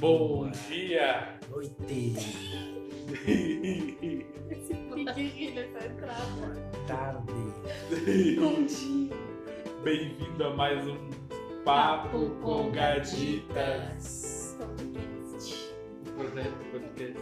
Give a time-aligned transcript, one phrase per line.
[0.00, 1.40] Bom dia!
[1.50, 2.14] Noite.
[4.48, 6.22] Esse pique nessa entrada.
[6.38, 8.36] Boa tarde.
[8.38, 9.16] Bom dia.
[9.82, 11.10] Bem-vindo a mais um
[11.64, 14.56] Papo com Gaditas.
[16.16, 16.54] Podcast.
[16.70, 17.18] Podcast.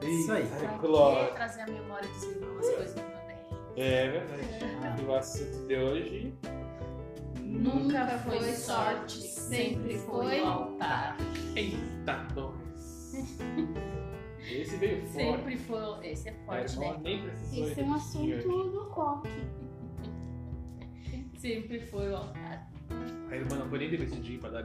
[0.00, 0.44] É, isso aí.
[0.44, 1.32] Quê?
[1.34, 3.36] trazer a memória dos irmãos, as coisas mandei.
[3.76, 5.04] É verdade.
[5.04, 6.34] O assunto de hoje.
[7.48, 11.16] Nunca foi sorte, sempre foi o altar.
[11.56, 13.14] Eita, nós!
[14.50, 15.12] Esse veio forte.
[15.12, 16.06] Sempre foi.
[16.06, 16.98] Esse é A forte, irmã né?
[17.02, 19.28] nem precisou Esse é um assunto do coque.
[21.38, 22.68] Sempre foi o altar.
[23.30, 24.64] A irmã não foi nem decidir pra dar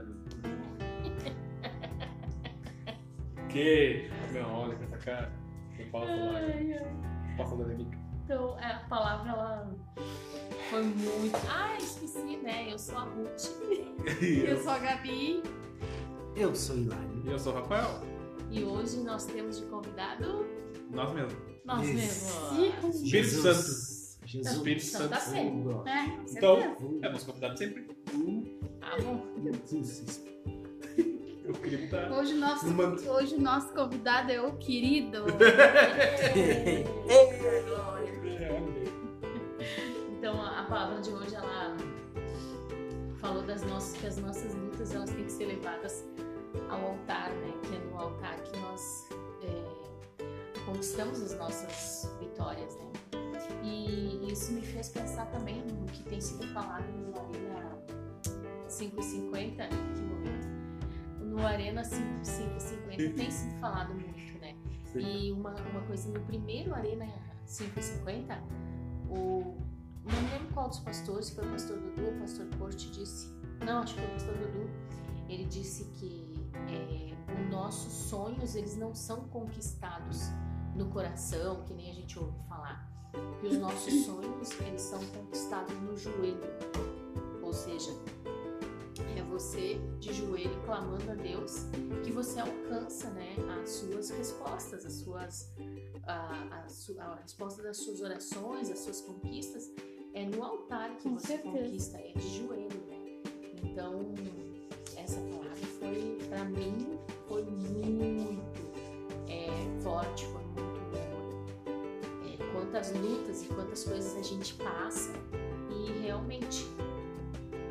[3.50, 4.10] Que?
[4.32, 5.32] Meu, olha com essa cara.
[5.78, 7.38] Eu posso falar.
[7.38, 7.92] Posso da minha.
[8.24, 9.76] Então, a palavra ela
[10.74, 11.36] foi muito.
[11.50, 12.72] Ah, esqueci, né?
[12.72, 13.50] Eu sou a Ruth.
[14.22, 15.44] Eu sou a Gabi.
[16.36, 17.22] Eu sou Hilário.
[17.26, 18.02] E eu sou o Rafael.
[18.50, 20.46] E hoje nós temos de convidado
[20.90, 21.34] Nós mesmos.
[21.64, 22.52] nós mesmos.
[22.52, 24.18] Espírito Jesus.
[24.26, 24.56] Jesus.
[24.58, 25.30] Espírito Santo Santo.
[25.30, 25.74] sempre.
[25.86, 26.20] Né?
[26.26, 27.88] Com Então, é nosso convidado sempre.
[28.82, 29.24] Ah, bom.
[29.72, 30.24] Jesus.
[31.46, 32.12] Eu queria mudar.
[32.12, 35.24] Hoje o nosso, Uma- hoje o nosso convidado é o querido.
[40.34, 41.78] Então a palavra de hoje ela
[43.20, 46.04] falou das nossas que as nossas lutas elas têm que ser levadas
[46.70, 47.54] ao altar, né?
[47.62, 49.10] Que é no altar que nós
[49.44, 52.92] é, conquistamos as nossas vitórias, né?
[53.64, 57.78] E isso me fez pensar também no que tem sido falado no Arena
[58.68, 60.48] 550, que momento.
[61.20, 64.56] No Arena 550 tem sido falado muito, né?
[64.96, 67.06] E uma, uma coisa, no primeiro Arena
[67.46, 68.42] 550,
[69.12, 69.63] o.
[70.06, 73.28] Não lembro qual dos pastores, se foi o pastor Dudu ou o pastor Corte, disse.
[73.66, 74.70] Não, acho que foi o pastor Dudu.
[75.30, 76.34] Ele disse que
[76.68, 80.30] é, os nossos sonhos, eles não são conquistados
[80.76, 82.90] no coração, que nem a gente ouve falar.
[83.40, 86.42] Que os nossos sonhos, eles são conquistados no joelho.
[87.42, 87.92] Ou seja,
[89.18, 91.66] é você de joelho clamando a Deus
[92.04, 95.52] que você alcança né, as suas respostas, as suas
[96.06, 99.72] a, a, su- a resposta das suas orações, as suas conquistas
[100.14, 101.58] é no altar que Com você certeza.
[101.58, 103.22] conquista, é de joelho, né?
[103.64, 104.14] Então
[104.98, 108.42] essa palavra foi para mim foi muito
[109.28, 110.74] é, forte, foi muito
[112.26, 115.12] é, quantas lutas e quantas coisas a gente passa
[115.72, 116.68] e realmente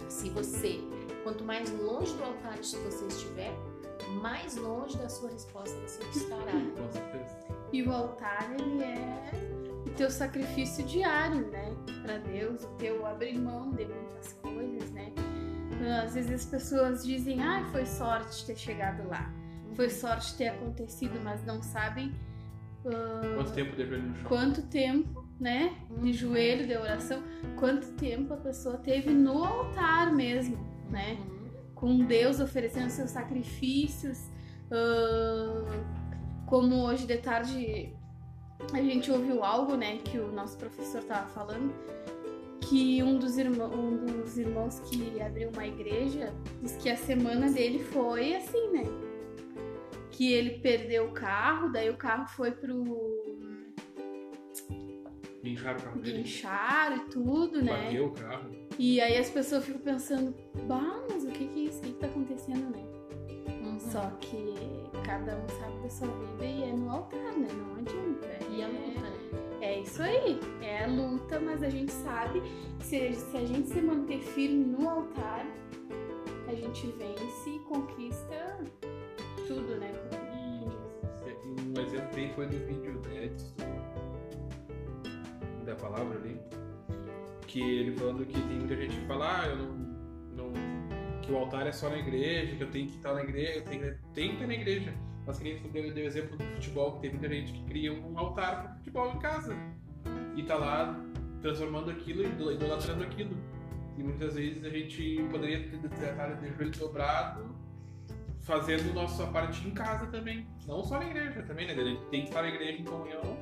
[0.08, 0.80] se você
[1.22, 3.52] quanto mais longe do altar você estiver,
[4.20, 6.52] mais longe da sua resposta você estará.
[6.76, 7.36] Com certeza.
[7.72, 9.30] E o altar, ele é
[9.86, 11.74] o teu sacrifício diário, né?
[12.02, 15.12] Pra Deus, o teu abrir mão de muitas coisas, né?
[16.04, 19.32] Às vezes as pessoas dizem, ah, foi sorte ter chegado lá.
[19.74, 22.12] Foi sorte ter acontecido, mas não sabem
[22.84, 24.24] ah, Quanto tempo de joelho no chão?
[24.28, 25.74] quanto tempo, né?
[26.00, 27.22] De joelho, de oração,
[27.56, 30.58] quanto tempo a pessoa teve no altar mesmo,
[30.92, 31.18] né?
[31.18, 31.50] Uhum.
[31.74, 34.18] com Deus oferecendo seus sacrifícios.
[34.70, 36.02] ah,
[36.46, 37.94] como hoje de tarde
[38.72, 41.74] a gente ouviu algo, né, que o nosso professor tava falando,
[42.60, 46.32] que um dos, irmãos, um dos irmãos que abriu uma igreja
[46.62, 48.84] disse que a semana dele foi assim, né?
[50.10, 52.84] Que ele perdeu o carro, daí o carro foi pro
[55.42, 56.18] Guincharam o carro dele.
[56.18, 57.84] guinchar e tudo, né?
[57.84, 58.50] Bateu o carro.
[58.78, 60.34] E aí as pessoas ficam pensando,
[60.66, 61.78] bah, mas o que que é isso?
[61.78, 62.82] O que que tá acontecendo, né?
[63.64, 63.78] Uhum.
[63.78, 64.54] Só que
[65.04, 67.48] cada um sabe da sua vida e é no altar, né?
[67.52, 68.28] Não adianta.
[68.50, 69.12] E a luta, né?
[69.60, 70.40] É isso aí.
[70.62, 72.42] É a luta, mas a gente sabe
[72.78, 75.46] que se, se a gente se manter firme no altar,
[76.48, 78.58] a gente vence e conquista
[79.46, 79.90] tudo, né?
[81.76, 83.30] Um exemplo bem foi no vídeo né,
[85.58, 86.38] do- da palavra ali.
[87.52, 89.72] Que ele falando que tem muita gente que fala, ah, eu não,
[90.36, 90.52] não-
[91.20, 93.62] que o altar é só na igreja, que eu tenho que estar na igreja, eu
[93.64, 94.94] tenho, tenho que estar na igreja.
[95.26, 98.18] Mas que nem deu, deu exemplo do futebol, que tem muita gente que cria um
[98.18, 99.54] altar para futebol em casa.
[100.34, 100.98] E tá lá
[101.42, 103.36] transformando aquilo e ido- idolatrando aquilo.
[103.98, 107.54] E muitas vezes a gente poderia estar de joelho dobrado,
[108.40, 110.46] fazendo nossa parte em casa também.
[110.66, 111.74] Não só na igreja também, né?
[112.10, 113.36] Tem que estar na igreja em comunhão,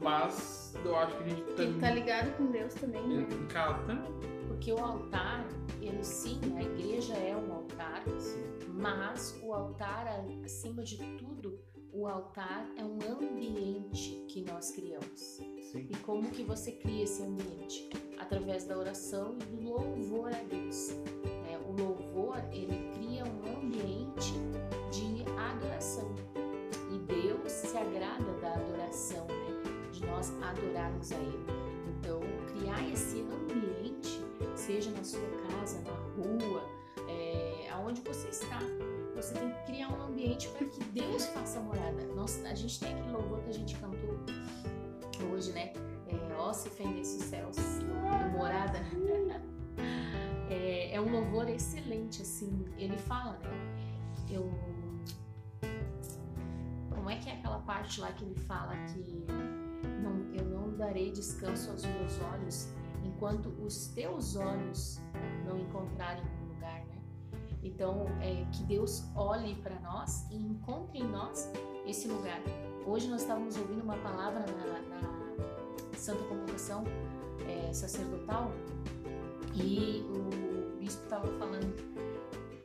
[0.00, 1.72] mas eu acho que a gente tá também.
[1.72, 3.26] Tem tá ligado com Deus também, né?
[3.30, 4.12] Em casa também.
[4.46, 5.46] Porque o altar,
[5.80, 6.60] ele sim, né?
[6.60, 8.42] a igreja é um altar, sim.
[8.74, 10.06] mas o altar,
[10.44, 11.58] acima de tudo,
[11.92, 15.20] o altar é um ambiente que nós criamos.
[15.72, 15.86] Sim.
[15.90, 17.88] E como que você cria esse ambiente?
[18.18, 20.90] Através da oração e do louvor a Deus.
[21.50, 24.32] É, o louvor, ele cria um ambiente
[24.90, 26.14] de adoração.
[26.90, 28.27] E Deus se agrada
[30.42, 31.46] adorarmos a Ele.
[31.98, 32.20] Então,
[32.52, 34.24] criar esse ambiente,
[34.54, 36.62] seja na sua casa, na rua,
[37.08, 38.58] é, aonde você está,
[39.14, 42.04] você tem que criar um ambiente para que Deus faça morada.
[42.14, 44.18] Nós, a gente tem aquele louvor que a gente cantou
[45.32, 45.72] hoje, né?
[46.06, 47.56] É, ó, se fendesse os céus,
[48.36, 48.78] morada.
[50.50, 52.64] É, é um louvor excelente, assim.
[52.78, 53.50] Ele fala, né?
[54.30, 54.50] Eu
[57.08, 59.24] como é que é aquela parte lá que ele fala que
[59.98, 62.68] não, eu não darei descanso aos meus olhos
[63.04, 65.00] enquanto os teus olhos
[65.46, 66.96] não encontrarem um lugar, né?
[67.62, 71.50] Então, é que Deus olhe para nós e encontre em nós
[71.86, 72.40] esse lugar.
[72.86, 76.84] Hoje nós estávamos ouvindo uma palavra na, na Santa Convocação
[77.48, 78.52] é, Sacerdotal
[79.54, 81.74] e o bispo estava falando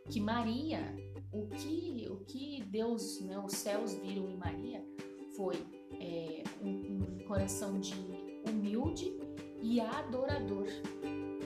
[0.10, 0.96] que Maria
[1.32, 4.86] o que, o que Deus, né, os céus viram em Maria
[5.36, 5.56] foi
[6.00, 7.96] é, um, um coração de
[8.48, 9.18] humilde
[9.62, 10.68] e adorador,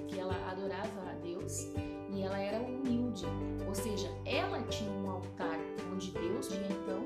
[0.07, 1.67] que ela adorava a Deus
[2.09, 3.25] e ela era humilde,
[3.67, 5.59] ou seja, ela tinha um altar
[5.93, 7.03] onde Deus tinha então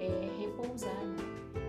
[0.00, 1.04] é, repousar.
[1.04, 1.16] Né?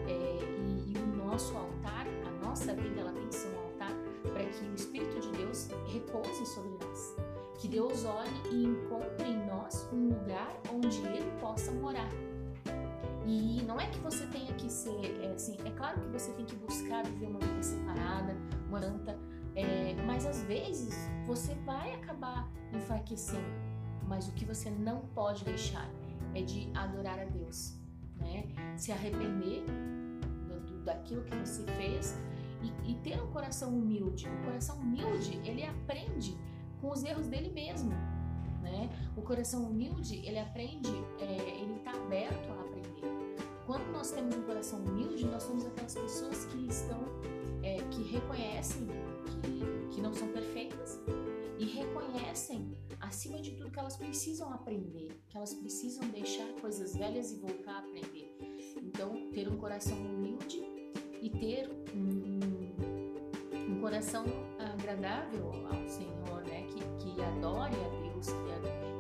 [0.07, 3.91] É, e, e, o nosso altar, a nossa vida, ela tem que ser um altar
[4.31, 7.15] para que o Espírito de Deus repouse sobre nós.
[7.57, 12.09] Que Deus olhe e encontre em nós um lugar onde Ele possa morar.
[13.27, 16.45] E não é que você tenha que ser, é, assim, é claro que você tem
[16.45, 18.35] que buscar viver uma vida separada,
[18.67, 18.79] uma
[19.55, 20.93] é, mas às vezes
[21.25, 23.47] você vai acabar enfraquecendo.
[24.07, 25.89] Mas o que você não pode deixar
[26.35, 27.79] é de adorar a Deus,
[28.17, 28.47] né?
[28.75, 29.63] Se arrepender
[30.47, 32.19] do, do, daquilo que você fez
[32.61, 34.27] e, e ter um coração humilde.
[34.27, 36.37] O coração humilde, ele aprende
[36.81, 37.91] com os erros dele mesmo.
[38.61, 38.89] Né?
[39.15, 42.64] O coração humilde, ele aprende, é, ele está aberto a.
[43.65, 47.01] Quando nós temos um coração humilde, nós somos aquelas pessoas que estão,
[47.63, 48.87] é, que reconhecem
[49.41, 50.99] que, que não são perfeitas
[51.57, 57.31] e reconhecem, acima de tudo, que elas precisam aprender, que elas precisam deixar coisas velhas
[57.31, 58.37] e voltar a aprender.
[58.83, 60.61] Então, ter um coração humilde
[61.21, 64.25] e ter um, um, coração
[64.59, 66.67] agradável ao Senhor, né?
[66.67, 68.27] Que, que adore a Deus.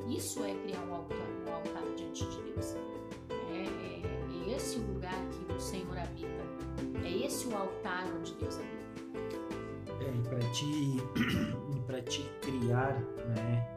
[0.05, 2.75] Que isso é criar um altar, um altar diante de Deus.
[4.55, 6.45] Esse o lugar que o Senhor habita.
[7.03, 8.85] É esse o altar onde Deus habita.
[10.01, 10.39] É, e para
[11.85, 12.93] para te criar,
[13.27, 13.67] né,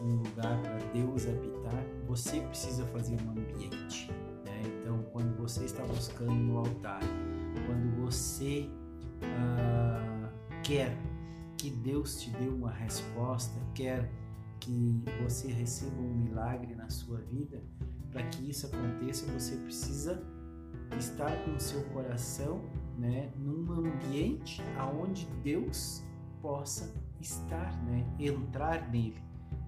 [0.00, 4.10] um lugar para Deus habitar, você precisa fazer um ambiente.
[4.44, 4.62] Né?
[4.80, 7.00] Então, quando você está buscando no altar,
[7.66, 8.68] quando você
[9.22, 10.30] ah,
[10.62, 10.96] quer
[11.56, 14.10] que Deus te dê uma resposta, quer
[14.60, 17.62] que você receba um milagre na sua vida,
[18.10, 20.22] para que isso aconteça, você precisa
[20.98, 22.62] estar com o seu coração,
[22.96, 26.02] né, num ambiente aonde Deus
[26.40, 29.22] possa estar, né, entrar nele,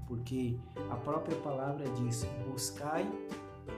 [0.06, 0.56] porque
[0.90, 3.08] a própria palavra diz: buscai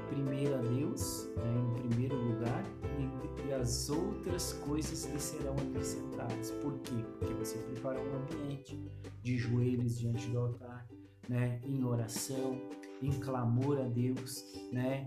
[0.09, 2.65] primeiro a Deus, né, em primeiro lugar,
[2.99, 6.51] e, e, as outras coisas lhe serão acrescentadas.
[6.63, 7.05] Por quê?
[7.19, 8.79] Porque você prepara um ambiente
[9.23, 10.87] de joelhos diante do altar,
[11.29, 12.59] né, em oração,
[13.03, 15.07] em clamor a Deus, né,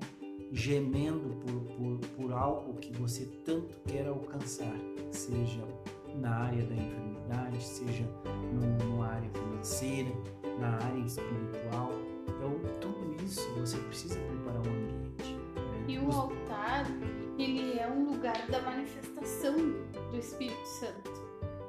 [0.52, 4.76] gemendo por, por, por algo que você tanto quer alcançar,
[5.12, 5.64] seja
[6.16, 8.06] na área da enfermidade, seja
[8.54, 10.12] numa área financeira,
[10.60, 11.92] na área espiritual.
[12.28, 15.34] Então, tudo isso você precisa preparar um ambiente.
[15.34, 15.86] Né?
[15.88, 16.86] E o altar,
[17.38, 19.56] ele é um lugar da manifestação
[20.12, 21.12] do Espírito Santo.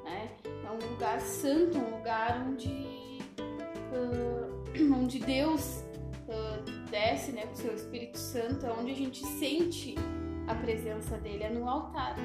[0.04, 0.30] Né?
[0.44, 2.68] É um lugar santo, um lugar onde,
[3.92, 5.85] uh, onde Deus
[6.28, 9.94] uh, desce né, com o seu Espírito Santo, onde a gente sente
[10.46, 12.16] a presença dele, é no altar.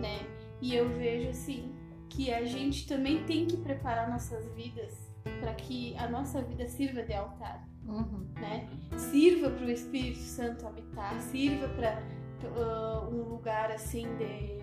[0.00, 0.26] Né?
[0.60, 1.74] E eu vejo assim
[2.08, 4.92] que a gente também tem que preparar nossas vidas
[5.40, 8.26] para que a nossa vida sirva de altar, Uhum.
[8.34, 8.68] né?
[8.96, 12.02] Sirva para o Espírito Santo habitar, sirva para
[12.48, 14.60] uh, um lugar assim de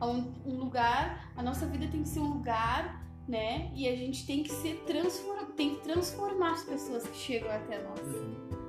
[0.00, 3.70] um, um lugar, a nossa vida tem que ser um lugar, né?
[3.74, 7.82] E a gente tem que ser transform, tem que transformar as pessoas que chegam até
[7.82, 8.00] nós.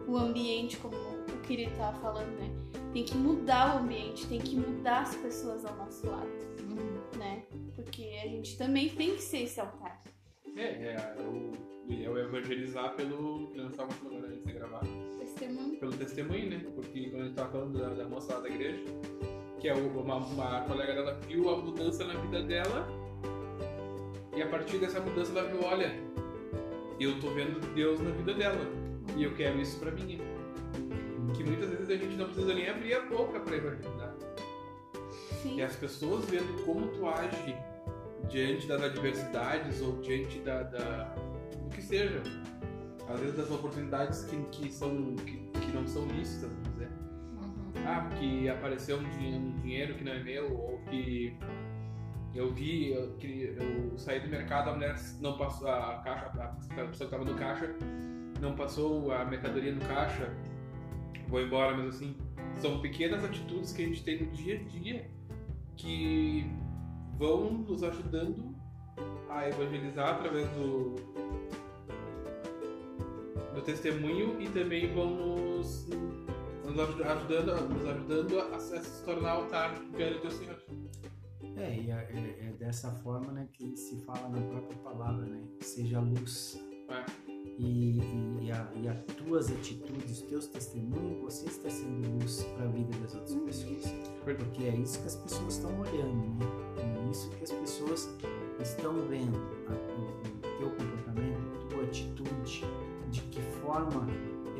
[0.07, 2.49] O ambiente, como o querido estava falando, né?
[2.93, 6.29] Tem que mudar o ambiente, tem que mudar as pessoas ao nosso lado,
[6.61, 7.19] Uhum.
[7.19, 7.43] né?
[7.75, 10.01] Porque a gente também tem que ser esse altar.
[10.55, 11.51] É, é, é, o,
[12.03, 13.47] é o evangelizar pelo.
[13.51, 14.81] Que nós estávamos falando antes de gravar.
[15.19, 15.79] Testemunho.
[15.79, 16.65] Pelo testemunho, né?
[16.73, 18.83] Porque quando a gente tava falando da, da moça lá da igreja,
[19.59, 22.87] que é uma, uma colega dela viu a mudança na vida dela,
[24.37, 25.91] e a partir dessa mudança ela viu: olha,
[26.99, 28.65] eu tô vendo Deus na vida dela,
[29.15, 30.21] e eu quero isso pra mim.
[31.35, 34.15] Que muitas vezes a gente não precisa nem abrir a boca pra evangelizar.
[35.41, 35.57] Sim.
[35.57, 37.55] E as pessoas vendo como tu age
[38.29, 41.15] diante das adversidades ou diante da, da
[41.63, 42.21] do que seja,
[43.09, 46.89] às vezes das oportunidades que, que são que, que não são lícitas, vamos dizer.
[47.41, 47.87] Uhum.
[47.87, 51.37] Ah, que apareceu um, um dinheiro que não é meu, ou que
[52.37, 56.47] eu vi, eu, que eu saí do mercado, a mulher não passou a caixa, a
[56.47, 57.75] pessoa que estava no caixa
[58.39, 60.31] não passou a mercadoria no caixa,
[61.27, 62.15] vou embora, mas assim,
[62.55, 65.09] são pequenas atitudes que a gente tem no dia a dia
[65.75, 66.45] que
[67.17, 68.55] vão nos ajudando
[69.29, 70.95] a evangelizar através do
[73.53, 75.87] do testemunho e também vão nos,
[76.63, 80.57] nos aju- ajudando, nos ajudando a, a se tornar altar perante o Senhor.
[81.57, 85.41] É, e é, é- é dessa forma né, que se fala na própria palavra, né?
[85.61, 86.59] Seja luz.
[86.89, 87.05] É.
[87.59, 87.99] E,
[88.41, 92.67] e, a, e as tuas atitudes, os teus testemunhos, você está sendo luz para a
[92.67, 93.85] vida das outras pessoas.
[94.23, 96.45] Porque é isso que as pessoas estão olhando, né?
[96.77, 98.09] É isso que as pessoas
[98.61, 99.37] estão vendo.
[99.37, 102.63] O, o teu comportamento, a tua atitude,
[103.09, 104.07] de que forma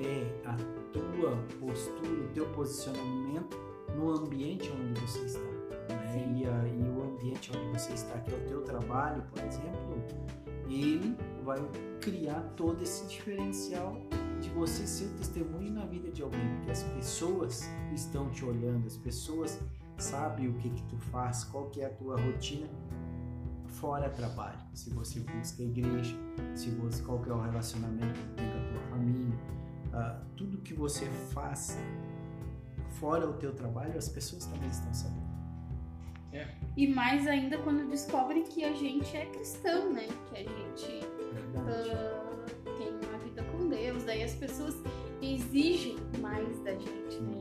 [0.04, 0.56] é a
[0.92, 3.58] tua postura, o teu posicionamento
[3.96, 5.57] no ambiente onde você está.
[5.90, 6.18] Né?
[6.18, 10.04] E, e o ambiente onde você está, que é o teu trabalho, por exemplo,
[10.70, 11.60] ele vai
[12.02, 13.98] criar todo esse diferencial
[14.42, 18.98] de você ser testemunho na vida de alguém, porque as pessoas estão te olhando, as
[18.98, 19.60] pessoas
[19.98, 22.68] sabem o que que tu faz, qual que é a tua rotina
[23.68, 24.60] fora trabalho.
[24.74, 26.16] Se você busca a igreja,
[26.56, 29.38] se você qual que é o relacionamento que tem com a tua família,
[29.94, 31.78] ah, tudo que você faz
[33.00, 35.27] fora o teu trabalho, as pessoas também estão sabendo.
[36.76, 40.08] E mais ainda quando descobrem que a gente é cristão, né?
[40.30, 41.00] Que a gente
[41.56, 42.46] ah,
[42.78, 44.04] tem uma vida com Deus.
[44.04, 44.76] Daí as pessoas
[45.22, 47.40] exigem mais da gente, né?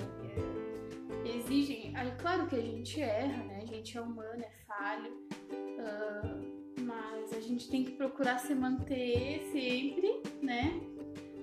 [1.25, 1.95] É, exigem.
[1.97, 3.61] Aí, claro que a gente erra, né?
[3.63, 5.13] A gente é humano, é falho.
[5.81, 10.81] ah, mas a gente tem que procurar se manter sempre, né?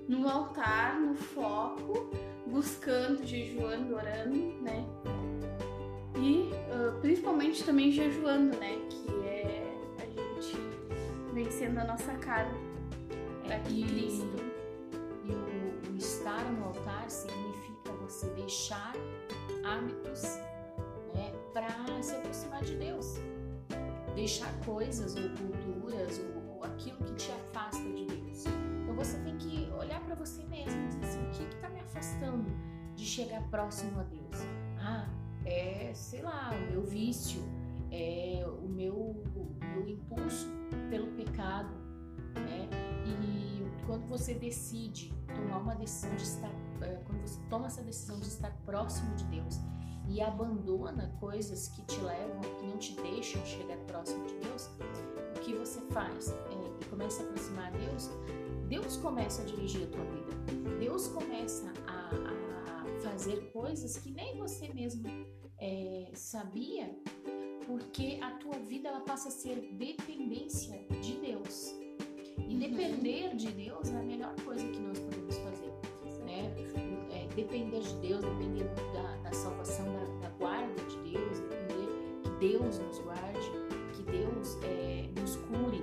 [0.08, 2.10] No altar, no foco,
[2.46, 4.84] buscando, jejuando, orando, né?
[6.16, 8.78] E ah, principalmente também jejuando, né?
[8.88, 10.56] Que é a gente
[11.32, 12.58] vencendo a nossa carne
[13.44, 14.36] para que E- Cristo.
[15.24, 18.92] E o, o estar no altar significa você deixar
[19.64, 20.22] hábitos
[21.14, 23.14] né, para se aproximar de Deus.
[24.14, 28.44] Deixar coisas ou culturas ou, ou aquilo que te afasta de Deus.
[28.82, 31.80] Então você tem que olhar para você mesmo e dizer assim, o que está me
[31.80, 32.44] afastando
[32.94, 34.36] de chegar próximo a Deus?
[34.78, 35.08] Ah,
[35.44, 37.42] é, sei lá, o meu vício,
[37.90, 40.48] é o meu, o meu impulso
[40.90, 41.72] pelo pecado,
[42.34, 42.68] né?
[43.06, 48.18] E quando você decide tomar uma decisão de estar, eh, quando você toma essa decisão
[48.18, 49.60] de estar próximo de Deus
[50.08, 54.70] e abandona coisas que te levam, que não te deixam chegar próximo de Deus,
[55.36, 56.30] o que você faz?
[56.30, 58.10] É, e começa a aproximar a Deus,
[58.68, 60.78] Deus começa a dirigir a tua vida.
[60.78, 62.43] Deus começa a, a
[63.04, 65.08] fazer coisas que nem você mesmo
[65.60, 66.90] eh, sabia,
[67.66, 71.74] porque a tua vida ela passa a ser dependência de Deus.
[72.48, 75.72] E depender de Deus é a melhor coisa que nós podemos fazer.
[76.24, 76.54] Né?
[77.12, 82.30] É, depender de Deus, depender da, da salvação, da, da guarda de Deus, depender que
[82.40, 83.50] Deus nos guarde,
[83.94, 85.82] que Deus é, nos cure.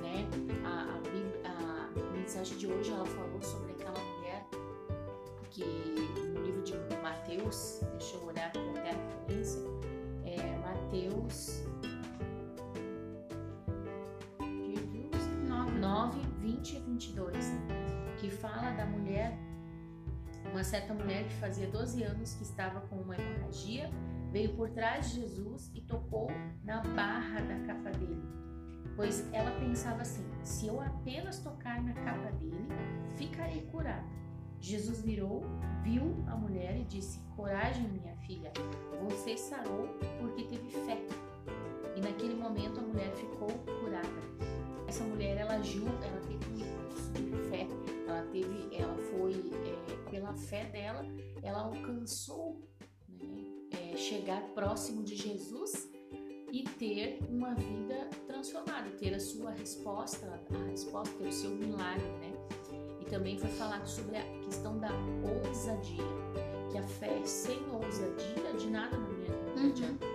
[0.00, 0.28] Né?
[0.64, 1.00] A,
[1.48, 4.46] a, a mensagem de hoje ela falou sobre aquela mulher
[5.50, 6.23] que
[7.34, 9.60] Mateus, deixa eu olhar aqui até a referência,
[10.24, 11.64] é Mateus.
[14.40, 17.36] Jesus, 9, 20 e 22,
[18.18, 19.36] que fala da mulher,
[20.52, 23.90] uma certa mulher que fazia 12 anos que estava com uma hemorragia,
[24.30, 26.30] veio por trás de Jesus e tocou
[26.62, 28.22] na barra da capa dele.
[28.94, 32.68] Pois ela pensava assim: se eu apenas tocar na capa dele,
[33.16, 34.23] ficarei curada.
[34.64, 35.42] Jesus virou,
[35.82, 38.52] viu a mulher e disse: Coragem, minha filha,
[39.02, 39.88] você sarou
[40.20, 40.98] porque teve fé.
[41.96, 43.48] E naquele momento a mulher ficou
[43.80, 44.54] curada
[44.94, 46.62] essa mulher ela agiu, ela teve
[47.34, 47.66] um fé,
[48.06, 51.04] ela teve, ela foi é, pela fé dela,
[51.42, 52.62] ela alcançou
[53.08, 55.90] né, é, chegar próximo de Jesus
[56.52, 62.06] e ter uma vida transformada, ter a sua resposta, a resposta, ter o seu milagre,
[62.20, 62.32] né?
[63.06, 64.88] E também foi falado sobre a questão da
[65.46, 66.04] ousadia,
[66.70, 69.14] que a fé sem ousadia de nada não
[69.62, 69.70] Uhum.
[69.70, 70.06] adianta.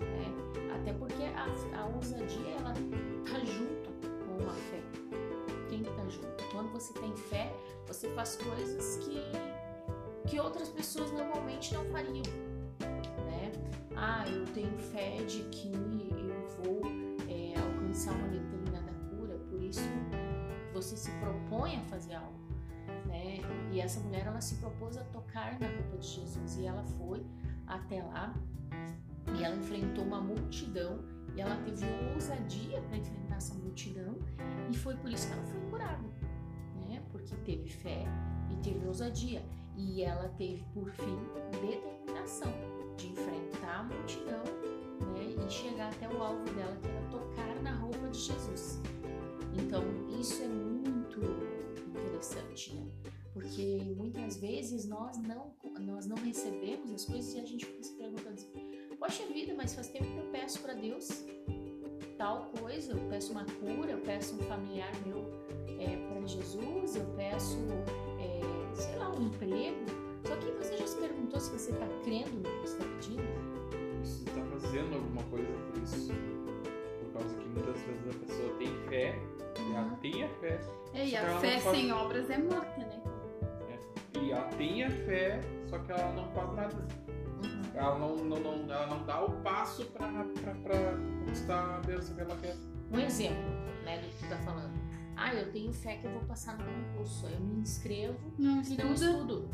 [0.00, 0.74] né?
[0.74, 1.46] Até porque a,
[1.80, 3.90] a ousadia ela tá junto
[4.26, 4.80] com a fé.
[5.68, 6.44] Quem que tá junto?
[6.52, 7.52] Quando você tem fé,
[7.86, 9.20] você faz coisas que,
[10.28, 12.22] que outras pessoas normalmente não fariam.
[12.80, 13.52] Né?
[13.96, 16.80] ah, eu tenho fé de que eu vou
[17.28, 18.59] é, alcançar uma isso
[20.80, 22.38] você se propõe a fazer algo,
[23.06, 23.40] né?
[23.70, 27.24] E essa mulher ela se propôs a tocar na roupa de Jesus e ela foi
[27.66, 28.34] até lá
[29.38, 31.04] e ela enfrentou uma multidão
[31.36, 31.84] e ela teve
[32.14, 34.16] ousadia para enfrentar essa multidão
[34.70, 36.08] e foi por isso que ela foi curada,
[36.88, 37.02] né?
[37.12, 38.06] Porque teve fé
[38.50, 39.44] e teve ousadia
[39.76, 41.18] e ela teve por fim
[41.60, 42.52] determinação
[42.96, 44.44] de enfrentar a multidão,
[45.12, 45.36] né?
[45.46, 48.80] E chegar até o alvo dela que era tocar na roupa de Jesus.
[49.60, 49.82] Então
[50.20, 51.20] isso é muito
[51.88, 52.86] interessante, né?
[53.32, 57.94] Porque muitas vezes nós não nós não recebemos as coisas e a gente fica se
[57.94, 58.50] perguntando assim,
[58.98, 61.24] Poxa vida, mas faz tempo que eu peço para Deus
[62.18, 65.24] tal coisa, eu peço uma cura, eu peço um familiar meu
[65.80, 67.56] é, para Jesus, eu peço,
[68.18, 69.86] é, sei lá, um emprego.
[70.26, 73.22] Só que você já se perguntou se você está crendo no que você está pedindo?
[74.04, 76.12] Você está fazendo alguma coisa por isso.
[77.20, 79.18] Causa que muitas vezes a pessoa tem fé,
[79.74, 80.60] ela tem a fé.
[80.94, 83.02] É, e só que a ela fé não faz- sem obras é morta, né?
[84.22, 86.76] E ela tem a fé, só que ela não faz nada.
[87.44, 87.62] Uhum.
[87.74, 90.76] Ela não, não, não, ela não dá o passo pra, pra, pra
[91.24, 92.56] conquistar a bênção que ela quer.
[92.92, 93.42] Um exemplo,
[93.84, 94.78] né, do que tu tá falando.
[95.16, 97.26] Ah, eu tenho fé que eu vou passar no concurso.
[97.26, 99.48] Eu me inscrevo Não e não estudo.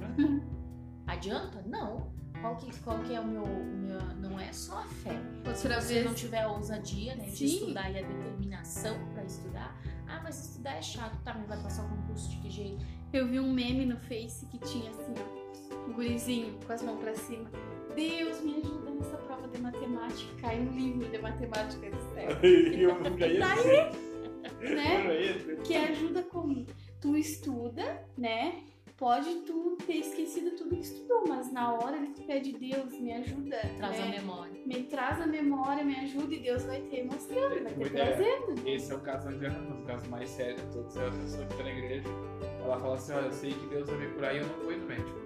[1.07, 1.63] Adianta?
[1.67, 2.13] Não.
[2.41, 3.45] Qual que, qual que é o meu.
[4.21, 5.21] Não é só a fé.
[5.55, 6.07] Se Outra você vez.
[6.07, 9.77] não tiver a ousadia né, de estudar e a determinação pra estudar,
[10.09, 11.35] ah, mas estudar é chato, tá?
[11.35, 12.85] Mas vai passar o concurso de que jeito?
[13.13, 16.99] Eu vi um meme no Face que tinha assim, ó, um gurizinho com as mãos
[17.01, 17.51] pra cima.
[17.95, 20.35] Deus me ajuda nessa prova de matemática.
[20.41, 22.31] Cai um livro de matemática do céu.
[22.43, 25.33] eu já ia Daí, né?
[25.33, 25.63] Dizer.
[25.63, 26.67] Que ajuda como?
[27.01, 28.63] Tu estuda, né?
[28.99, 33.59] Pode tu ter esquecido tudo que estudou, mas na hora ele pede Deus, me ajuda.
[33.77, 34.19] Traz a né?
[34.19, 34.63] memória.
[34.65, 38.67] Me traz a memória, me ajuda e Deus vai ter mostrando, vai ter trazendo.
[38.67, 41.11] Esse é o caso mais grande, mas o caso mais sério de todos é a
[41.11, 42.09] pessoa que está na igreja.
[42.65, 44.73] Ela fala assim: Olha, eu sei que Deus vai me curar e eu não vou
[44.73, 45.19] ir no médico.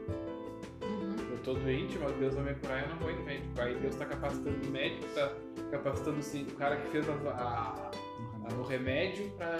[0.82, 1.30] Uhum.
[1.30, 3.60] Eu tô doente, mas Deus vai me curar e eu não vou ir no médico.
[3.60, 5.32] Aí Deus tá capacitando o médico, tá
[5.70, 7.90] capacitando assim, o cara que fez a, a- a-
[8.58, 9.58] o remédio pra,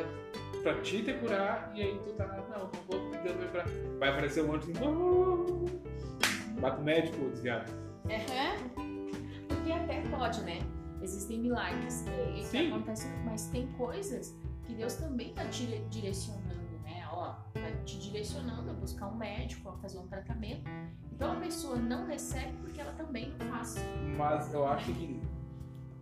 [0.65, 3.67] pra te te curar e aí tu tá, não, não vou, Deus vai me curar.
[3.99, 4.81] Vai aparecer um monte de.
[4.81, 5.65] "Não".
[6.61, 7.71] Vai pro médico, desviado.
[8.07, 8.57] Aham.
[9.49, 10.59] Porque até pode, né?
[11.03, 12.69] Existem milagres que, que Sim.
[12.73, 17.09] acontecem, mas tem coisas que Deus também tá te direcionando, né?
[17.11, 20.71] Ó, tá te direcionando a buscar um médico, a fazer um tratamento.
[21.11, 23.77] Então a pessoa não recebe porque ela também não faz.
[24.19, 25.21] Mas eu acho que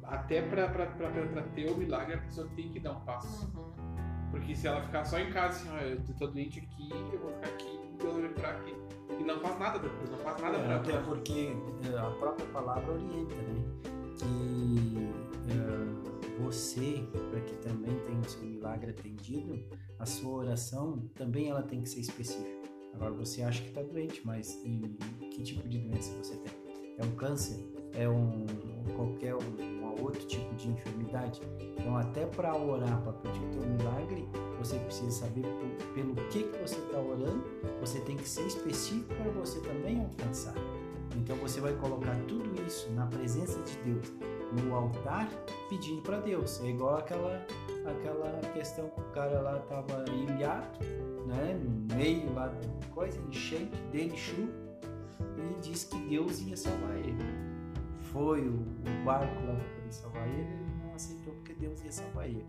[0.03, 3.01] até pra, pra, pra, pra, pra ter o milagre a pessoa tem que dar um
[3.01, 3.47] passo.
[3.57, 3.73] Uhum.
[4.39, 7.33] Porque se ela ficar só em casa assim, ó, eu tô doente aqui, eu vou
[7.35, 8.75] ficar aqui, Deus vai me curar aqui.
[9.19, 11.53] E não faz nada depois, não faz nada É, pra até pra- porque
[11.93, 13.65] é, a própria palavra orienta, né?
[14.19, 14.99] Que
[15.53, 19.59] é, você, para que também tenha o seu milagre atendido,
[19.99, 22.59] a sua oração também ela tem que ser específica.
[22.95, 24.55] Agora você acha que está doente, mas
[25.31, 26.53] que tipo de doença você tem?
[26.99, 27.65] É um câncer?
[27.95, 28.47] É um
[28.97, 31.41] qualquer um, um outro tipo de enfermidade?
[31.77, 36.43] Então até para orar, para pedir o teu milagre, você precisa saber por- pelo que
[36.45, 37.45] que você está orando
[37.81, 40.55] você tem que ser específico para você também alcançar.
[41.17, 44.13] Então você vai colocar tudo isso na presença de Deus,
[44.63, 45.29] no altar,
[45.69, 46.61] pedindo para Deus.
[46.63, 47.45] É igual aquela
[47.87, 50.79] aquela questão que o cara lá tava ilhado,
[51.27, 54.53] né, no meio lá da coisa, enchente dele chuva,
[55.57, 57.17] e disse que Deus ia salvar ele.
[58.13, 61.93] Foi o, o barco lá para poder salvar ele, ele não aceitou porque Deus ia
[61.93, 62.47] salvar ele.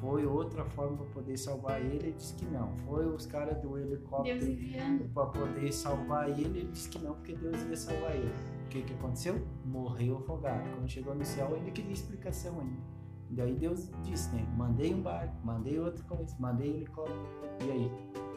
[0.00, 2.76] Foi outra forma para poder salvar ele, ele disse que não.
[2.78, 7.62] Foi os caras do helicóptero para poder salvar ele, ele disse que não, porque Deus
[7.62, 8.32] ia salvar ele.
[8.64, 9.40] O que, que aconteceu?
[9.64, 10.68] Morreu afogado.
[10.70, 12.96] Quando chegou no céu, ele queria explicação ainda.
[13.30, 14.46] Daí Deus disse, né?
[14.56, 17.20] Mandei um barco, mandei outra coisa, mandei um helicóptero.
[17.64, 17.92] E aí?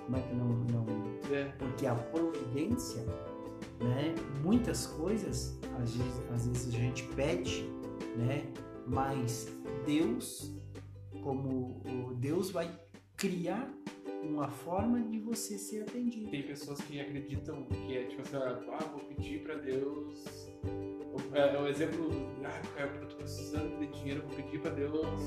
[0.06, 0.48] Como é que não.
[0.48, 0.86] não...
[1.32, 1.46] É.
[1.58, 3.04] Porque a providência,
[3.80, 4.16] né?
[4.44, 7.64] Muitas coisas, às vezes, às vezes a gente pede,
[8.16, 8.52] né?
[8.86, 9.48] Mas
[9.86, 10.56] Deus,
[11.24, 12.70] como o Deus vai
[13.16, 13.72] criar
[14.24, 16.30] uma forma de você ser atendido.
[16.30, 20.48] Tem pessoas que acreditam que é tipo assim, ah, vou pedir pra Deus.
[21.34, 22.10] É, é um exemplo,
[22.44, 25.20] ah, eu tô precisando de dinheiro, vou pedir pra Deus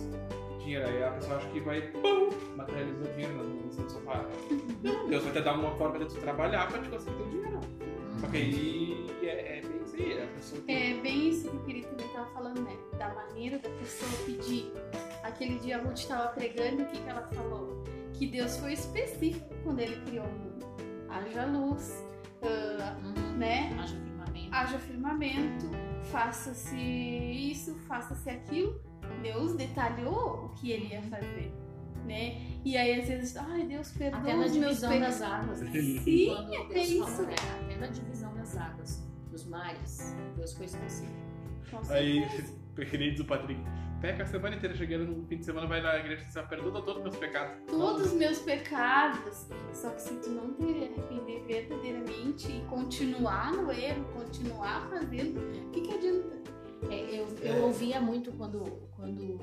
[0.62, 0.86] dinheiro.
[0.86, 4.24] Aí a pessoa acha que vai, pum, materializar o dinheiro no, no sofá.
[4.82, 7.60] Não, Deus vai te dar uma forma de tu trabalhar pra te conseguir ter dinheiro.
[8.22, 10.98] Só que aí é, é bem isso aí, a pessoa tem.
[10.98, 12.76] É bem isso que o querido também tava falando, né?
[12.96, 14.72] Da maneira da pessoa pedir.
[15.24, 17.82] Aquele dia a Ruth estava pregando, o que, que ela falou?
[18.14, 20.66] Que Deus foi específico quando ele criou o mundo.
[21.08, 22.04] Haja luz,
[22.42, 23.36] Uhum.
[23.38, 23.72] né?
[23.78, 24.48] Haja firmamento.
[24.54, 25.66] Haja firmamento,
[26.10, 28.80] faça-se isso, faça-se aquilo.
[29.20, 31.52] Deus detalhou o que ele ia fazer,
[32.04, 32.40] né?
[32.64, 35.18] E aí às vezes, ai Deus perdoa Até na divisão pecados.
[35.18, 35.60] das águas.
[35.62, 35.70] Né?
[35.72, 37.04] Sim, Quando até Deus isso.
[37.06, 37.34] falou, né?
[37.64, 41.22] Até na divisão das águas, dos mares, Deus foi específico.
[41.90, 42.54] Aí, certeza.
[42.90, 43.60] queridos do Patrick,
[44.00, 46.42] peca a semana inteira, chegando no fim de semana, vai na igreja e diz, "Ah,
[46.42, 47.56] perdoa todos os meus pecados.
[47.66, 49.46] todos os meus pecados.
[49.72, 55.70] Só que se tu não te arrepender verdadeiramente e continuar no erro, continuar fazendo, o
[55.70, 56.42] que, que adianta?
[56.90, 58.60] É, eu, eu ouvia muito quando,
[58.96, 59.38] quando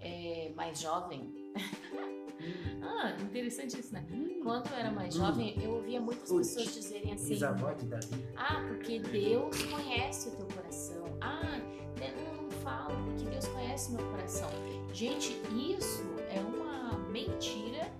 [0.00, 1.34] é, mais jovem.
[2.82, 4.04] ah, interessante isso, né?
[4.42, 5.18] Quando eu era mais Hum.
[5.18, 8.26] jovem, eu ouvia muitas pessoas dizerem assim: Bisavó de Davi.
[8.36, 11.04] Ah, porque Deus conhece o teu coração.
[11.20, 11.60] Ah,
[11.98, 14.48] não, não fala, porque Deus conhece meu coração.
[14.92, 17.90] Gente, isso é uma mentira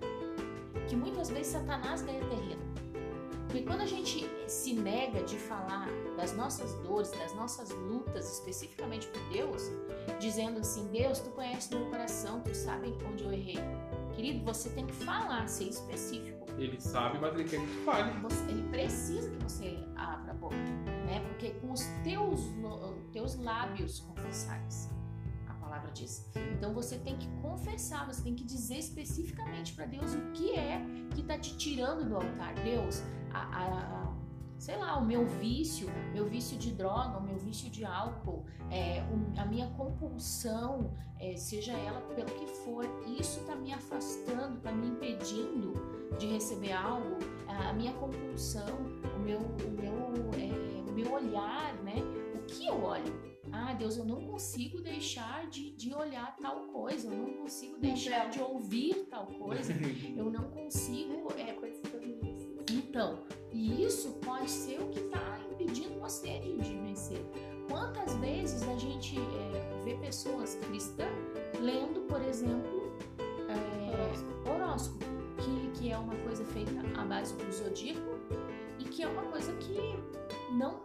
[0.87, 2.68] que muitas vezes Satanás ganha terreno.
[3.49, 9.07] Porque quando a gente se nega de falar das nossas dores, das nossas lutas, especificamente
[9.07, 9.63] por Deus,
[10.19, 13.57] dizendo assim: Deus, tu conhece meu coração, tu sabe onde eu errei.
[14.13, 16.45] Querido, você tem que falar, ser específico.
[16.59, 18.11] Ele sabe, mas ele quer que tu fale.
[18.49, 21.19] Ele precisa que você abra a boca, né?
[21.29, 22.41] Porque com os teus,
[23.11, 24.89] teus lábios confessares,
[25.47, 26.29] a palavra diz.
[26.53, 30.79] Então você tem que confessar, você tem que dizer especificamente para Deus o que é
[31.15, 32.53] que tá te tirando do altar.
[32.55, 33.01] Deus,
[33.33, 34.13] a, a-
[34.57, 38.99] sei lá, o meu vício, meu vício de droga, o meu vício de álcool, é,
[39.37, 44.87] a minha compulsão, é, seja ela pelo que for, isso tá me afastando, tá me
[44.87, 45.73] impedindo
[46.17, 48.65] de receber algo, a minha compulsão,
[49.15, 49.93] o meu, o meu,
[50.37, 51.95] é, o meu olhar, né?
[52.35, 53.29] O que eu olho?
[53.51, 58.29] Ah, Deus, eu não consigo deixar de, de olhar tal coisa, eu não consigo deixar
[58.29, 59.73] de ouvir tal coisa,
[60.15, 61.27] eu não consigo.
[61.37, 62.28] É, coisa que precisa.
[62.73, 63.19] Então,
[63.51, 67.21] e isso pode ser o que está impedindo você de, de vencer.
[67.69, 71.09] Quantas vezes a gente é, vê pessoas cristãs
[71.59, 72.91] lendo, por exemplo,
[73.49, 75.05] é, horóscopo,
[75.37, 78.19] que, que é uma coisa feita à base do zodíaco
[78.79, 79.77] e que é uma coisa que
[80.51, 80.81] não,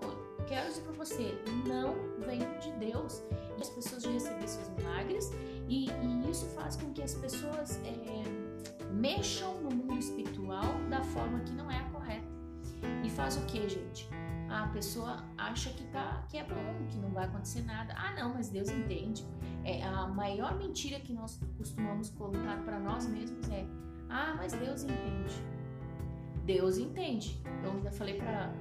[0.47, 1.35] quero dizer para você,
[1.67, 1.95] não
[2.27, 3.23] vem de Deus.
[3.57, 5.33] E as pessoas de receber seus milagres
[5.69, 8.44] e, e isso faz com que as pessoas é,
[8.93, 12.27] mexam no mundo espiritual da forma que não é a correta.
[13.03, 14.09] E faz o que, gente?
[14.49, 17.95] A pessoa acha que, tá, que é bom, que não vai acontecer nada.
[17.97, 19.25] Ah, não, mas Deus entende.
[19.65, 23.67] É, a maior mentira que nós costumamos colocar para nós mesmos é:
[24.09, 25.35] Ah, mas Deus entende.
[26.45, 27.43] Deus entende.
[27.65, 28.53] Eu ainda falei para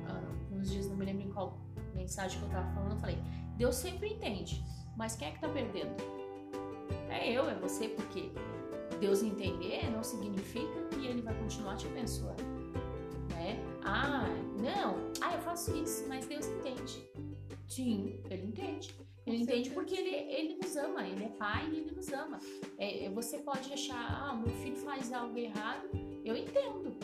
[0.51, 1.59] uns dias, não me lembro em qual
[1.93, 3.17] mensagem que eu tava falando, eu falei:
[3.57, 4.63] Deus sempre entende,
[4.95, 5.95] mas quem é que tá perdendo?
[7.09, 8.31] É eu, é você, porque
[9.03, 12.41] Deus entender não significa que Ele vai continuar te abençoando.
[13.31, 13.59] Né?
[13.83, 17.05] Ah, não, ah, eu faço isso, mas Deus entende.
[17.67, 18.95] Sim, Ele entende.
[19.25, 19.75] Ele Com entende certeza.
[19.75, 22.39] porque ele, ele nos ama, ele é pai e ele nos ama.
[22.77, 25.89] É, você pode achar, ah, meu filho faz algo errado,
[26.23, 26.95] eu entendo.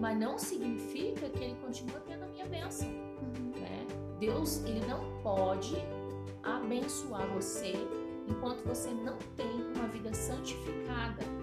[0.00, 2.88] Mas não significa que ele continua tendo a minha bênção.
[2.88, 3.86] Né?
[4.18, 5.76] Deus, ele não pode
[6.42, 7.72] abençoar você
[8.26, 11.41] enquanto você não tem uma vida santificada.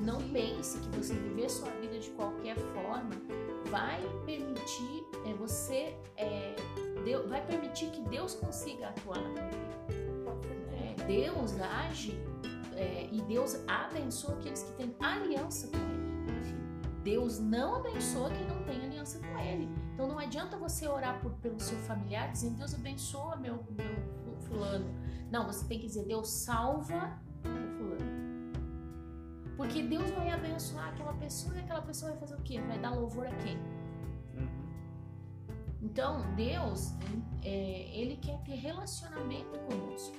[0.00, 3.10] Não pense que você viver sua vida de qualquer forma
[3.70, 6.54] vai permitir é, você é,
[7.04, 10.68] Deus, vai permitir que Deus consiga atuar na tua vida.
[10.72, 12.18] É, Deus age
[12.76, 16.08] é, e Deus abençoa aqueles que têm aliança com Ele.
[17.02, 19.68] Deus não abençoa quem não tem aliança com Ele.
[19.94, 24.86] Então não adianta você orar por, pelo seu familiar dizendo Deus abençoa meu, meu fulano.
[25.30, 27.18] Não, você tem que dizer Deus salva.
[29.58, 32.60] Porque Deus vai abençoar aquela pessoa e aquela pessoa vai fazer o quê?
[32.60, 33.58] Vai dar louvor a quem?
[35.82, 36.92] Então, Deus,
[37.42, 40.14] é, Ele quer ter relacionamento conosco.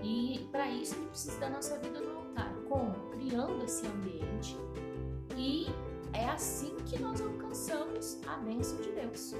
[0.00, 2.54] E para isso, Ele precisa da nossa vida no altar.
[2.68, 2.92] Como?
[3.10, 4.56] Criando esse ambiente.
[5.36, 5.66] E
[6.12, 9.34] é assim que nós alcançamos a bênção de Deus.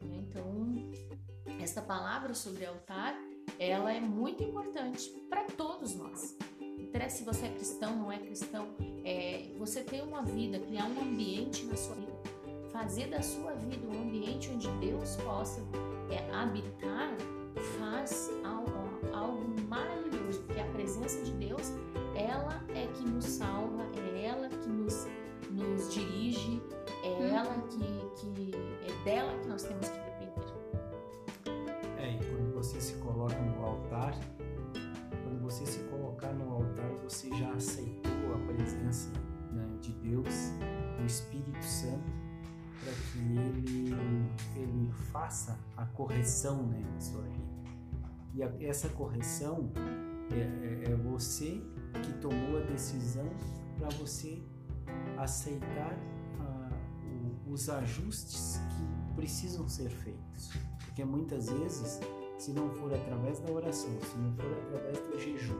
[0.00, 0.90] Então,
[1.60, 3.14] esta palavra sobre altar,
[3.58, 6.38] ela é muito importante para todos nós.
[6.92, 8.68] Interessa se você é cristão, não é cristão,
[9.02, 12.12] é, você ter uma vida, criar um ambiente na sua vida
[12.72, 15.60] fazer da sua vida um ambiente onde Deus possa
[16.10, 17.14] é, habitar
[17.78, 18.72] faz algo,
[19.12, 21.41] algo maravilhoso, porque a presença de Deus,
[42.82, 43.94] para que ele,
[44.56, 47.42] ele faça a correção né, vida.
[48.34, 49.70] E a, essa correção
[50.32, 51.62] é, é, é você
[52.02, 53.28] que tomou a decisão
[53.76, 54.42] para você
[55.18, 55.96] aceitar
[56.40, 56.70] ah,
[57.46, 60.50] o, os ajustes que precisam ser feitos.
[60.84, 62.00] Porque muitas vezes,
[62.38, 65.58] se não for através da oração, se não for através do jejum,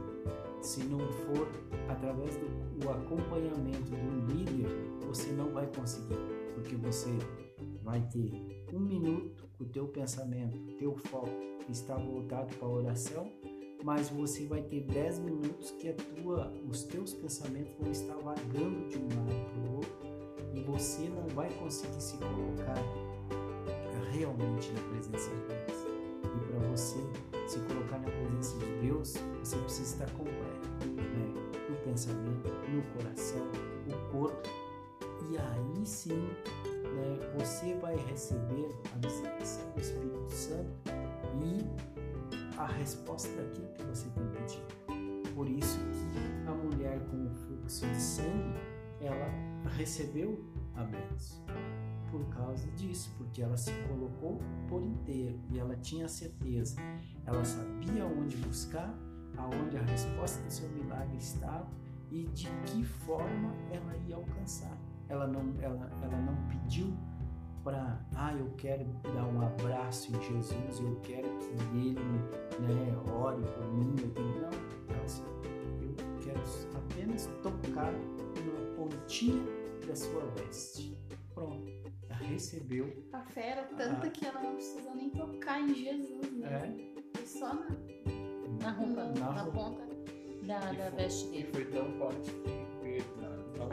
[0.63, 1.49] se não for
[1.89, 4.69] através do acompanhamento de um líder,
[5.07, 6.19] você não vai conseguir,
[6.55, 7.11] porque você
[7.83, 8.33] vai ter
[8.73, 11.31] um minuto o teu pensamento, o teu foco
[11.69, 13.33] está voltado para a oração,
[13.85, 18.89] mas você vai ter 10 minutos que a tua, os teus pensamentos vão estar vagando
[18.89, 19.99] de um lado para o outro
[20.55, 22.77] e você não vai conseguir se colocar
[24.13, 25.87] realmente na presença de Deus.
[26.25, 26.99] E para você
[27.49, 31.33] se colocar na presença de Deus, você precisa estar completo, né?
[31.71, 33.49] no pensamento, no coração,
[33.87, 34.49] no corpo.
[35.31, 36.29] E aí sim
[36.93, 40.73] né, você vai receber a visitação do Espírito Santo
[41.43, 45.33] e a resposta daquilo que você tem pedido.
[45.35, 48.55] Por isso que a mulher com o fluxo de sangue,
[49.01, 49.29] ela
[49.77, 50.45] recebeu
[50.75, 51.43] a bênção.
[52.11, 56.77] Por causa disso, porque ela se colocou por inteiro e ela tinha certeza,
[57.25, 58.95] ela sabia onde buscar,
[59.39, 61.67] aonde a resposta do seu milagre estava
[62.11, 64.77] e de que forma ela ia alcançar
[65.13, 66.93] ela não, ela, ela não pediu
[67.63, 73.43] para, ah, eu quero dar um abraço em Jesus, eu quero que ele né, ore
[73.43, 74.41] por mim, eu tenho.
[74.41, 75.23] Não, ela disse,
[75.83, 76.41] eu quero
[76.77, 79.43] apenas tocar na pontinha
[79.87, 80.99] da sua veste.
[81.35, 81.71] Pronto,
[82.09, 83.07] ela recebeu.
[83.13, 84.11] A fé era tanta a...
[84.11, 86.49] que ela não precisou nem tocar em Jesus, né?
[86.49, 87.03] É.
[87.17, 87.69] Foi só na,
[88.63, 89.59] na roupa, na, na roupa.
[89.59, 89.87] ponta
[90.47, 91.49] da, da foi, veste dele.
[91.49, 92.72] E foi tão forte que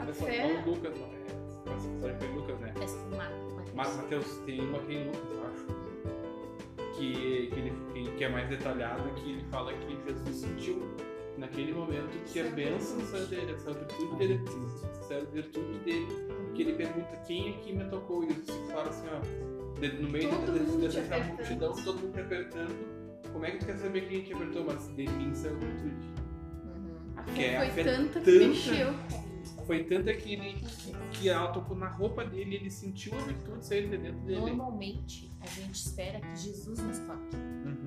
[0.04, 0.62] não, fé...
[0.64, 1.20] não Lucas, não é?
[1.74, 2.74] Essa foi em Lucas, né?
[2.76, 3.74] É Mateus.
[3.74, 5.80] Mas Mateus tem uma aqui em Lucas, eu acho.
[6.96, 10.82] Que, que, ele, que é mais detalhada, que ele fala que Jesus sentiu
[11.38, 14.40] naquele momento que a bênção saiu dele, essa virtude dele,
[15.00, 16.06] essa virtude dele,
[16.54, 21.00] que ele pergunta quem aqui me tocou, e discípulos falam assim, ó, no meio dessa,
[21.00, 23.00] dessa multidão, todo mundo te apertando,
[23.32, 24.64] como é que tu quer saber quem te apertou?
[24.64, 25.94] Mas de mim saiu virtude.
[26.64, 27.16] Uhum.
[27.16, 28.94] A fé é foi tanta que mexeu.
[29.70, 33.64] Foi tanta que, ele, que, que ela tocou na roupa dele, ele sentiu a virtude
[33.64, 34.40] sair de dentro dele.
[34.40, 37.36] Normalmente, a gente espera que Jesus nos toque.
[37.36, 37.86] Uhum.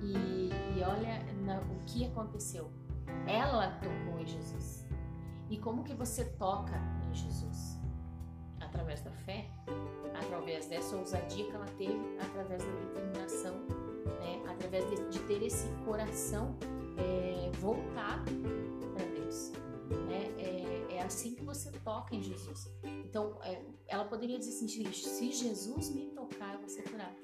[0.00, 2.72] E, e, olha na, o que aconteceu.
[3.26, 4.86] Ela tocou em Jesus.
[5.50, 7.78] E como que você toca em Jesus?
[8.58, 9.50] Através da fé,
[10.18, 13.58] através dessa ousadia que ela teve, através da determinação,
[14.20, 14.42] né?
[14.50, 16.56] através de, de ter esse coração
[16.96, 18.32] é, voltado
[18.94, 19.52] para Deus.
[20.08, 20.34] Né?
[20.38, 20.67] É,
[20.98, 22.70] é, assim que você toca em Jesus.
[23.04, 27.16] Então, é, ela poderia dizer assim: se Jesus me tocar, eu vou ser curada.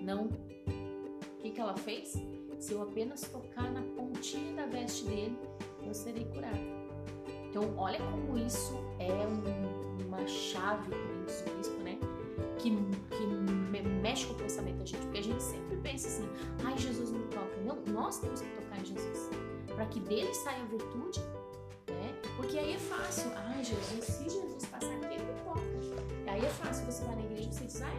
[0.00, 0.26] Não.
[0.26, 2.14] O que, que ela fez?
[2.58, 5.38] Se eu apenas tocar na pontinha da veste dele,
[5.82, 6.58] eu serei curada.
[7.48, 10.90] Então, olha como isso é um, uma chave,
[11.26, 11.98] diz o bispo, né?
[12.58, 13.26] Que, que
[14.02, 15.02] mexe com o pensamento da gente.
[15.02, 16.28] Porque a gente sempre pensa assim:
[16.64, 17.56] ai, Jesus me toca.
[17.64, 19.30] Não, nós temos que tocar em Jesus.
[19.74, 21.20] Para que dele saia a virtude
[22.36, 23.32] porque aí é fácil.
[23.34, 26.30] Ai, Jesus, se Jesus passar aqui, ele me toca.
[26.30, 27.96] Aí é fácil você vai na igreja e você diz, ai,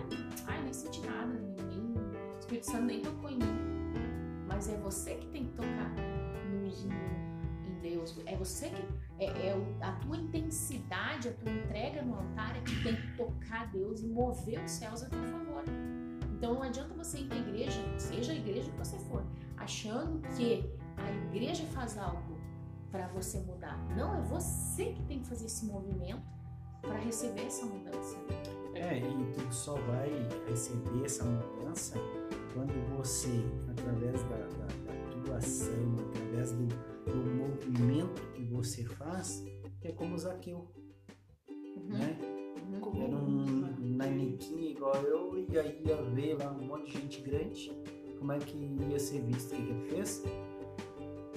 [0.48, 3.58] ai nem senti nada, nem, o Espírito Santo nem tocou em mim.
[4.48, 8.16] Mas é você que tem que tocar no, no, em Deus.
[8.26, 9.08] É você que.
[9.20, 13.68] É, é, a tua intensidade, a tua entrega no altar é que tem que tocar
[13.72, 15.64] Deus e mover os céus a teu favor.
[16.32, 19.24] Então não adianta você ir na igreja, seja a igreja que você for,
[19.58, 22.37] achando que a igreja faz algo
[22.92, 23.78] para você mudar.
[23.96, 26.22] Não, é você que tem que fazer esse movimento
[26.82, 28.18] para receber essa mudança.
[28.74, 30.10] É, e tu só vai
[30.48, 31.98] receber essa mudança
[32.54, 36.68] quando você, através da, da, da tua ação, através do,
[37.06, 39.46] do, movimento que você faz,
[39.82, 40.68] é como Zaqueu.
[41.50, 41.88] Uhum.
[41.90, 42.18] Né?
[42.72, 43.04] Uhum.
[43.04, 47.72] Era um naniquinho igual eu, e aí ia ver lá um monte de gente grande,
[48.20, 48.58] como é que
[48.90, 49.54] ia ser visto.
[49.54, 50.24] O que ele fez?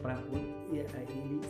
[0.02, 1.40] Pra, ele ele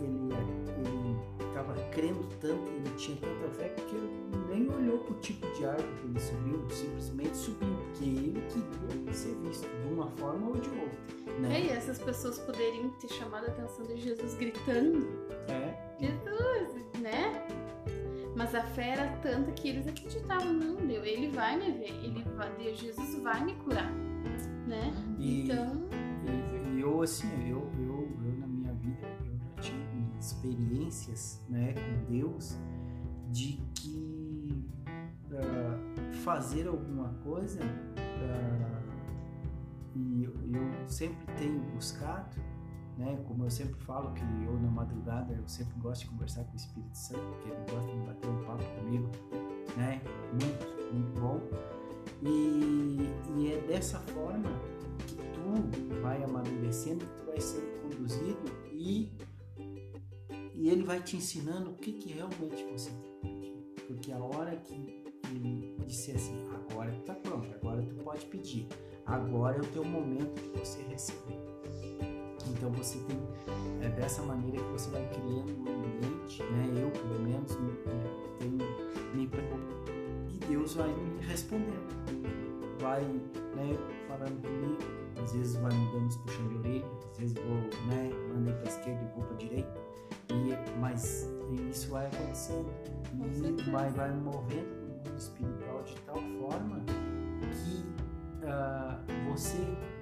[0.78, 1.16] ele
[1.50, 4.10] estava crendo tanto, ele tinha tanta fé que ele
[4.48, 9.12] nem olhou para o tipo de árvore que ele subiu, simplesmente subiu, porque ele queria
[9.12, 11.40] ser visto de uma forma ou de outra.
[11.40, 11.60] Né?
[11.60, 15.06] É, e essas pessoas poderiam ter chamado a atenção de Jesus gritando.
[15.48, 15.90] É.
[16.00, 17.46] Jesus, né?
[18.36, 22.24] Mas a fé era tanta que eles acreditavam, não, Deus, ele vai me ver, ele
[22.36, 23.92] vai, Jesus vai me curar,
[24.66, 24.92] né?
[25.18, 25.88] E, então.
[26.74, 27.49] E, eu, assim, eu, eu
[30.40, 32.56] experiências né, com Deus
[33.30, 34.10] de que
[36.24, 38.80] fazer alguma coisa uh,
[39.94, 42.36] e eu, eu sempre tenho buscado,
[42.96, 43.18] né?
[43.26, 46.56] Como eu sempre falo que eu na madrugada eu sempre gosto de conversar com o
[46.56, 49.10] Espírito Santo, porque ele gosta de bater um papo comigo,
[49.76, 50.00] né?
[50.32, 51.40] Muito, muito bom.
[52.22, 54.50] E, e é dessa forma
[55.06, 59.10] que tu vai amadurecendo, tu vai sendo conduzido e
[60.60, 62.90] e ele vai te ensinando o que, que realmente você
[63.22, 65.02] tem Porque a hora que
[65.34, 68.68] ele disser assim, agora tu tá pronto, agora tu pode pedir,
[69.06, 71.40] agora é o teu momento de você receber.
[72.50, 73.18] Então você tem,
[73.80, 76.82] é dessa maneira que você vai criando um ambiente, né?
[76.82, 78.58] Eu, pelo menos, é, tenho
[79.14, 79.30] me
[80.28, 81.88] e Deus vai me respondendo,
[82.80, 84.78] vai, né, falando comigo,
[85.22, 87.56] às vezes vai me dando uns puxão de orelha, às vezes vou,
[87.88, 89.89] né, mandei para esquerda e vou para direita,
[90.32, 91.28] e, mas
[91.70, 92.70] isso vai acontecendo
[93.14, 97.84] e vai, vai movendo no mundo espiritual de tal forma que
[98.44, 99.58] uh, você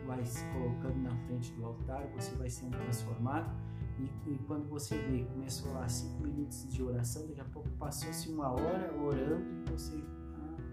[0.06, 3.50] vai se colocando na frente do altar, você vai sendo transformado
[3.98, 8.30] e, e, quando você vê, começou lá cinco minutos de oração, daqui a pouco passou-se
[8.30, 10.04] uma hora orando e você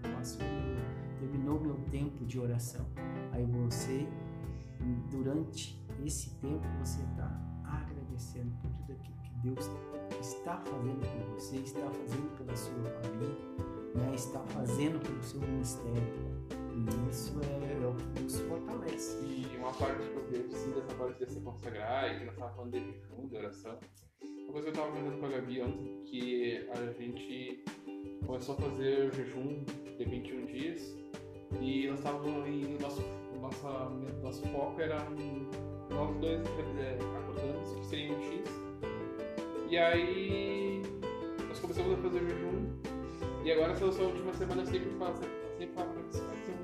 [0.04, 0.46] ah, passou,
[1.18, 2.86] terminou meu tempo de oração.
[3.32, 4.08] Aí você,
[5.10, 7.28] durante esse tempo, você está
[7.64, 9.15] agradecendo por tudo aquilo
[9.54, 9.70] Deus
[10.20, 13.36] está fazendo por você, está fazendo pela sua família,
[13.94, 14.14] né?
[14.14, 16.02] está fazendo pelo seu ministério.
[16.74, 19.18] E isso é, é o que nos fortalece.
[19.24, 22.34] E uma parte que eu vejo, sim, dessa parte de se consagrar, e que nós
[22.34, 23.78] estávamos falando de jejum, de oração,
[24.22, 27.64] uma coisa que eu estava comentando com a Gabi ontem, que a gente
[28.26, 29.64] começou a fazer o jejum
[29.96, 30.96] de 21 dias,
[31.60, 33.02] e nós estávamos ali, nosso,
[33.40, 33.90] nossa,
[34.22, 35.48] nosso foco era um,
[35.94, 38.65] nós dois acordamos, que seria um X,
[39.68, 40.82] e aí
[41.48, 42.66] nós começamos a fazer jejum,
[43.44, 45.22] e agora essa última semana eu sempre faço,
[45.58, 46.54] sempre falo pra você, tem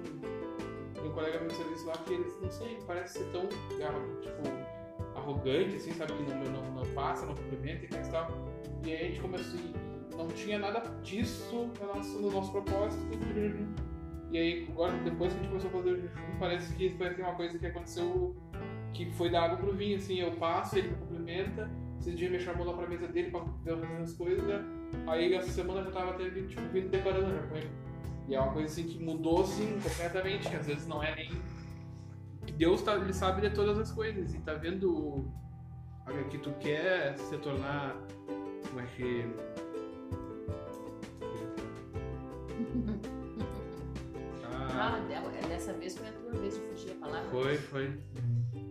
[1.07, 4.43] um, colega meu serviço lá que eles, não sei, parece ser tão, tipo,
[5.15, 8.29] arrogante, assim, sabe, que não, não, não passa, não cumprimenta e tal.
[8.85, 9.61] E aí a gente começou,
[10.17, 13.73] não tinha nada disso no nosso, no nosso propósito do jejum.
[14.31, 17.23] E aí, agora, depois que a gente começou a fazer o jejum, parece que ser
[17.23, 18.35] uma coisa que aconteceu,
[18.95, 21.71] que foi da água pro vinho, assim, eu passo, ele me cumprimenta,
[22.03, 24.61] esses dias me chamou lá pra mesa dele pra ver as coisas, né?
[25.07, 27.71] Aí essa semana eu já tava até tipo, vindo decorando já com ele.
[28.29, 30.49] E é uma coisa assim que mudou assim completamente.
[30.49, 31.31] Às vezes não é nem.
[32.57, 35.31] Deus tá, ele sabe de todas as coisas e tá vendo
[36.29, 37.97] que tu quer se tornar.
[38.69, 39.25] Como é que.
[44.75, 47.31] Ah, ah dessa vez foi a tua vez de fugir a palavra.
[47.31, 48.01] Foi, foi.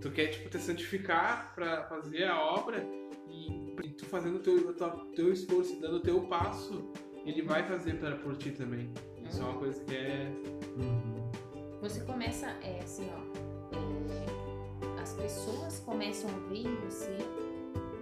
[0.01, 2.85] Tu quer, tipo, te santificar pra fazer a obra
[3.83, 4.73] e tu fazendo o teu,
[5.15, 6.83] teu esforço, dando o teu passo,
[7.25, 8.91] ele vai fazer para por ti também.
[9.27, 10.31] Isso é uma coisa que é.
[10.77, 11.31] Uhum.
[11.81, 13.75] Você começa, é assim, ó.
[13.75, 17.17] É, as pessoas começam a ver em você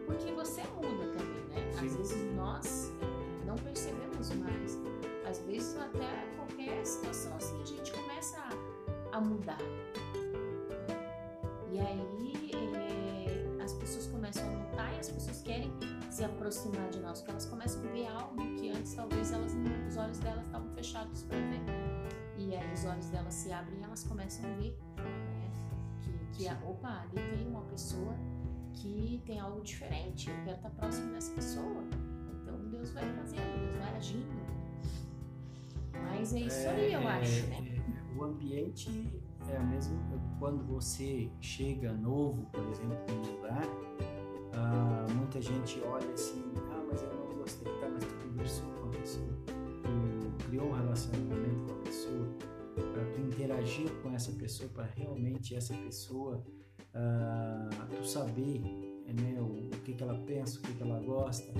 [0.06, 1.72] porque você muda também, né?
[1.72, 1.86] Sim.
[1.86, 2.92] Às vezes nós
[3.46, 4.80] não percebemos mais.
[5.28, 8.38] Às vezes até qualquer situação assim a gente começa
[9.12, 9.60] a, a mudar.
[11.72, 12.49] E aí é,
[14.30, 15.72] começam a notar e as pessoas querem
[16.10, 19.54] se aproximar de nós, porque elas começam a ver algo que antes talvez elas
[19.88, 21.62] os olhos delas estavam fechados para ver.
[22.38, 25.52] E aí os olhos delas se abrem e elas começam a ver né,
[26.34, 28.16] que, que opa, ali tem uma pessoa
[28.74, 31.84] que tem algo diferente, eu quero estar próximo dessa pessoa.
[32.42, 34.50] Então Deus vai fazendo, Deus vai agindo.
[36.04, 37.58] Mas é isso aí, eu é, acho, né?
[37.58, 39.12] É, o ambiente
[39.50, 39.98] é mesmo
[40.38, 43.64] quando você chega novo, por exemplo, em um lugar,
[44.60, 48.88] ah, muita gente olha assim, ah, mas eu não gostei, tá, mas tu conversou com
[48.88, 52.28] a pessoa, tu criou um relacionamento com a pessoa,
[52.76, 56.44] tu interagir com essa pessoa, para realmente essa pessoa,
[56.94, 61.54] ah, tu saber né, o, o, que, que ela pensa, o que, que ela gosta,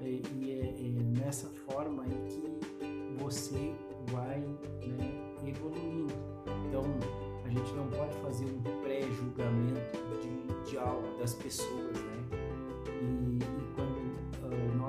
[0.00, 3.74] e, e é, é nessa forma aí que você
[4.10, 6.12] vai né, evoluindo.
[6.66, 6.84] Então,
[7.44, 12.17] a gente não pode fazer um pré-julgamento de, de algo das pessoas, né?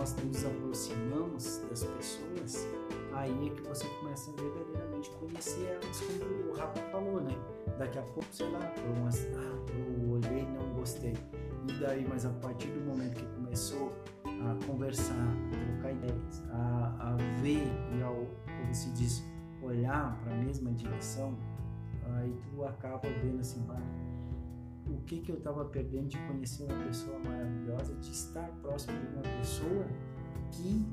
[0.10, 2.68] Nós nos aproximamos das pessoas,
[3.14, 7.36] aí é que você começa a verdadeiramente conhecer elas, como o Rafa falou, né?
[7.78, 11.14] Daqui a pouco, sei lá, por umas, ah, eu olhei e não gostei.
[11.68, 13.94] E daí, mas a partir do momento que começou
[14.26, 19.24] a conversar, a trocar ideias, a, a ver e ao, como se diz,
[19.62, 21.38] olhar para a mesma direção,
[22.16, 23.64] aí tu acaba vendo assim,
[24.90, 29.08] o que que eu estava perdendo de conhecer uma pessoa maravilhosa, de estar próximo de
[29.14, 29.86] uma pessoa
[30.52, 30.86] que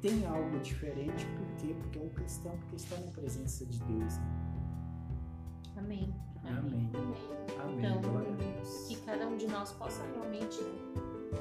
[0.00, 1.74] tem algo diferente, por quê?
[1.80, 4.16] Porque é um cristão, porque está na presença de Deus.
[4.18, 4.52] Né?
[5.76, 6.14] Amém.
[6.44, 6.90] Amém.
[7.60, 7.78] Amém.
[7.78, 8.86] Então, Glória a Deus.
[8.88, 10.58] que cada um de nós possa realmente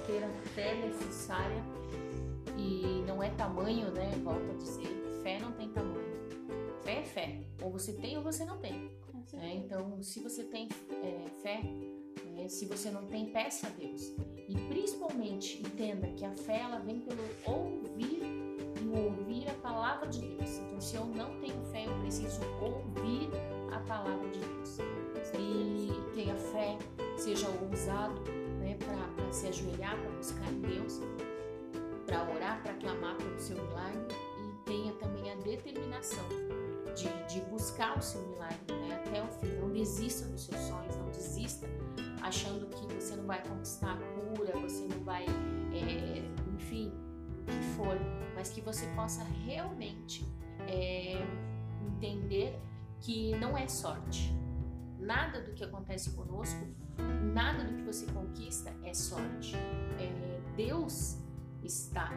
[0.05, 1.63] ter a fé necessária
[2.57, 4.11] e não é tamanho, né?
[4.23, 4.87] Volto a dizer,
[5.23, 6.11] fé não tem tamanho.
[6.83, 7.43] Fé é fé.
[7.61, 8.91] Ou você tem ou você não tem.
[9.33, 9.53] Né?
[9.55, 10.67] Então, se você tem
[11.03, 11.61] é, fé,
[12.33, 14.13] né, se você não tem, peça a Deus.
[14.47, 18.21] E principalmente entenda que a fé ela vem pelo ouvir
[18.81, 20.57] e ouvir a palavra de Deus.
[20.57, 23.29] Então, se eu não tenho fé, eu preciso ouvir
[23.71, 24.77] a palavra de Deus.
[25.39, 26.77] E tenha fé,
[27.17, 28.21] seja ousado
[28.59, 30.99] né, para se ajoelhar, para buscar Deus,
[32.05, 36.25] para orar, para clamar pelo seu milagre e tenha também a determinação
[36.93, 39.47] de, de buscar o seu milagre né, até o fim.
[39.59, 41.67] Não desista dos seus sonhos, não desista
[42.21, 46.23] achando que você não vai conquistar a cura, você não vai, é,
[46.53, 46.91] enfim,
[47.39, 47.97] o que for,
[48.35, 50.25] mas que você possa realmente
[50.67, 51.15] é,
[51.87, 52.59] entender
[52.99, 54.33] que não é sorte.
[54.99, 56.63] Nada do que acontece conosco,
[57.33, 59.55] nada do que você conquista é sorte.
[59.55, 61.17] É, Deus
[61.63, 62.11] está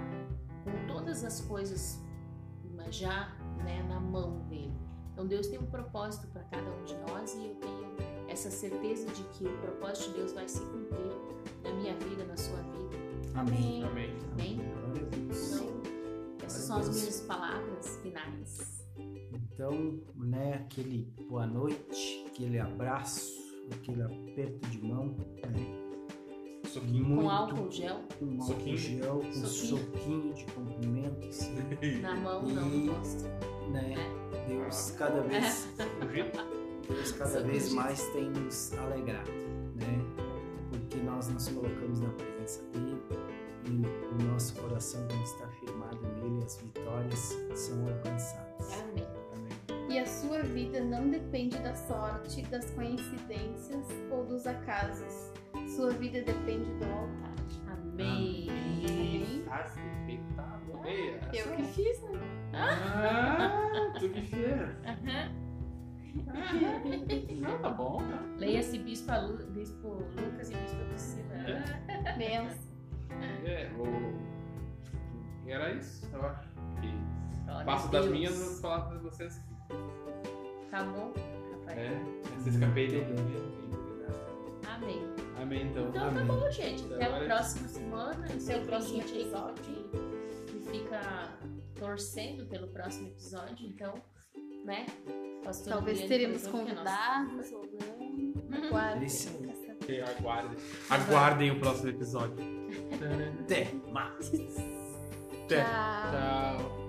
[0.65, 2.05] com todas as coisas
[2.91, 4.73] já né, na mão dele.
[5.13, 7.95] Então Deus tem um propósito para cada um de nós e eu tenho
[8.29, 11.13] essa certeza de que o propósito de Deus vai se cumprir
[11.63, 12.97] na minha vida, na sua vida.
[13.35, 13.85] Amém.
[13.85, 14.11] Amém.
[14.33, 14.61] Amém?
[15.13, 15.83] Então,
[16.45, 18.85] essas são as minhas palavras finais.
[18.97, 23.33] Então, né, aquele boa noite, aquele abraço,
[23.73, 25.74] aquele aperto de mão, né?
[26.75, 27.17] Soquinho.
[27.23, 28.77] Com álcool gel com álcool Soquinho.
[28.79, 29.79] gel, com Soquinho.
[29.79, 31.55] soquinho de cumprimento, assim,
[32.01, 33.25] na mão, não E- no rosto.
[33.71, 33.95] né?
[33.97, 34.49] É.
[34.49, 35.69] Deus cada vez?
[36.89, 39.31] Deus cada vez mais tem nos alegrado,
[39.77, 40.05] né?
[40.71, 42.99] Porque nós nos colocamos na presença dele
[43.67, 48.73] e o nosso coração quando está firmado nele, as vitórias são alcançadas.
[48.83, 49.07] Amém.
[49.33, 49.91] Amém.
[49.91, 55.33] E a sua vida não depende da sorte, das coincidências ou dos acasos.
[55.75, 57.35] Sua vida depende do altar.
[57.73, 58.49] Amém.
[59.51, 60.85] Ah, espetáculo.
[60.87, 62.21] Ei, Eu essa- que fiz, né?
[62.55, 64.61] Ah, tu que fez.
[64.85, 65.45] Aham.
[67.41, 68.23] Não, tá bom, tá.
[68.39, 71.35] Leia-se Bispo, Lu- Bispo Lucas e Bispo Priscila.
[71.35, 72.13] É.
[72.17, 72.59] Benção.
[73.45, 75.49] É, o...
[75.49, 76.49] Era isso, eu acho.
[77.65, 79.43] Passo das minhas, vou falar para vocês.
[80.71, 81.13] Tá bom,
[81.67, 81.79] Rafael?
[81.79, 82.01] É,
[82.37, 83.15] essa escapei dele.
[84.69, 85.03] Amém.
[85.45, 85.89] Amém, então.
[85.91, 86.27] Então Amém.
[86.27, 86.95] tá bom, gente.
[86.95, 88.41] Até a próxima semana.
[88.41, 89.63] Sei o próximo episódio.
[89.63, 91.39] que, que fica
[91.79, 93.67] torcendo pelo próximo episódio.
[93.69, 93.95] Então,
[94.65, 94.87] né?
[95.45, 98.67] Pastor Talvez teremos é convidados ou não.
[98.67, 99.05] Aguardem.
[99.05, 99.35] Esse aí.
[99.35, 99.77] pra saber.
[99.83, 100.59] Ok, Aguardem.
[100.89, 102.37] Aguardem o próximo episódio.
[103.45, 104.33] Até mais.
[105.45, 105.63] Até.
[105.63, 106.11] Tchau.
[106.11, 106.84] Tchau.